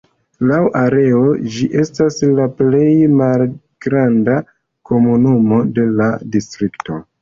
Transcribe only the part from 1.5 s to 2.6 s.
ĝi estas la